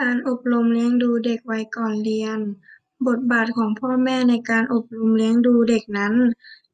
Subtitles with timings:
[0.00, 2.38] การอบรมเลี้ยงดูเด็กวัยก่อนเรียน
[3.06, 6.14] บทบาทของพ่อแม่ในการอบรมเลี้ยงดูเด็กนั้น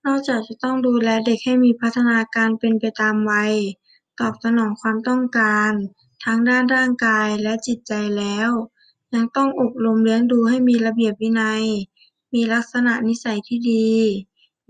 [0.05, 3.53] นอกจากจะต้องดูแลเด็กให้มีพัฒนาการเป็นไปตามวัย
[4.21, 5.73] ตอบสนองความต้องการ
[6.25, 8.51] ทั้งด้านร่างกายและจิตใจแล้ว
[9.15, 11.65] ยังต้องอบรมเลี้ยงดูให้มีระเบียบวินัย
[12.35, 13.91] มีลักษณะนิสัยที่ดี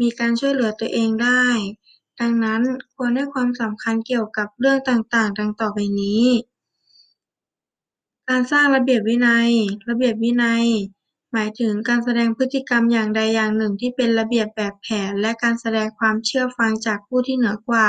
[0.00, 1.44] มีการช่วยเหลือตัวเองได้
[2.20, 2.62] ดังนั้น
[2.94, 6.24] ควรให้ความสำคัญเกี่ยวกับเรื่องต่างๆ ดังต่อไปนี้
[8.30, 9.50] การสร้างระเบียบวินัย
[9.88, 10.66] ระเบียบวินัย
[11.32, 17.88] หมายถึงการแสดงพฤติกรรมอย่างใดอย่างหนึ่งที่เป็นระเบียบแบบแผน และการแสดงความเชื่อฟังจากผู้ที่เหนือกว่า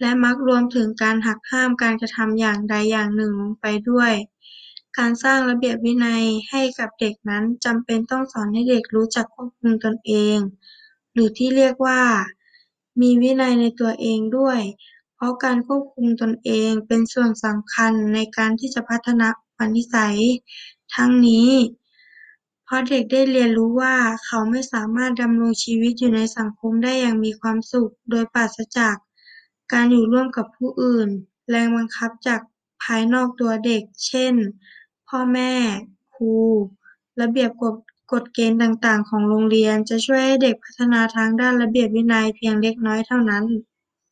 [0.00, 4.12] และมักรวมถึงการหักห้ามการกระทำอย่างใดอย่างหนึ่งลงไปด้วย
[4.98, 10.38] การสร้างระเบียบวินัยให้กับเด็กนั้นจำเป็นต้องสอนให้เด็กรู้จักควบคุมตนเอง
[11.12, 12.00] หรือที่เรียกว่า
[13.00, 14.60] มีวินัยในตัวเองด้วย
[15.16, 20.18] เพราะการควบคุมตนเองเป็นส่วนสำคัญในการที่จะพัฒนาอุปนิสัย
[20.94, 21.50] ทั้งนี้
[22.64, 28.96] เพราะเด็กได้เรียนรู้ว่าเขาไม่สามารถดำรงชีวิตอยู่ในสังคมได้อย่างมีความสุข โดยปราศจาก
[29.72, 31.08] การอยู่ร่วมกับผู้อื่น
[31.50, 32.40] แรงบังคับจาก
[32.82, 34.34] ภายนอกตัวเด็ก เช่น
[35.08, 35.52] พ่อแม่
[36.14, 36.32] ครู
[37.20, 37.74] ระเบียบกฎ
[38.12, 43.44] กฎเกณฑ์ต่างๆ ของโรงเรียนจะช่วยให้เด็กพัฒนาทางด้านระเบียบวินัยเพียงเล็กน้อยเท่านั้น